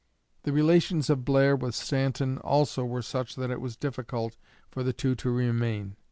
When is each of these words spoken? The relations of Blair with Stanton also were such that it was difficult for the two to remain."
The 0.41 0.51
relations 0.51 1.11
of 1.11 1.23
Blair 1.23 1.55
with 1.55 1.75
Stanton 1.75 2.39
also 2.39 2.83
were 2.83 3.03
such 3.03 3.35
that 3.35 3.51
it 3.51 3.61
was 3.61 3.75
difficult 3.77 4.35
for 4.71 4.81
the 4.81 4.93
two 4.93 5.13
to 5.13 5.29
remain." 5.29 5.95